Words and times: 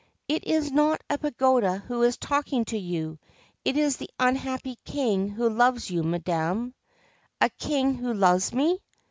'It 0.27 0.45
is 0.45 0.71
not 0.71 1.03
a 1.11 1.19
pagoda 1.19 1.77
who 1.77 2.01
is 2.01 2.17
talking 2.17 2.65
to 2.65 2.77
you; 2.79 3.19
it 3.63 3.77
is 3.77 3.97
the 3.97 4.09
unhappy 4.19 4.79
King 4.83 5.29
who 5.29 5.47
loves 5.47 5.91
you, 5.91 6.01
madam/ 6.01 6.73
'A 7.39 7.49
King 7.49 7.93
who 7.93 8.11
loves 8.11 8.51
me!' 8.51 8.81